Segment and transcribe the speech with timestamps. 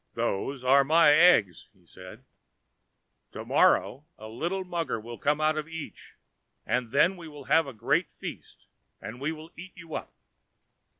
[0.15, 2.25] "Those are my eggs," said
[3.31, 6.15] he; "to morrow a little mugger will come out of each,
[6.65, 8.67] and then we will have a great feast,
[8.99, 10.11] and we will eat you up."